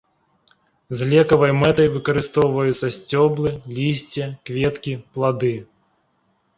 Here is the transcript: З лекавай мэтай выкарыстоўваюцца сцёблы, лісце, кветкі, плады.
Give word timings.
З 1.01 1.09
лекавай 1.11 1.53
мэтай 1.59 1.91
выкарыстоўваюцца 1.99 2.91
сцёблы, 2.97 3.55
лісце, 3.79 4.23
кветкі, 4.51 5.01
плады. 5.15 5.57